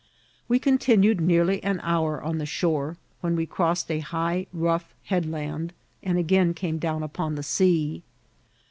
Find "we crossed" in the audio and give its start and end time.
3.35-3.91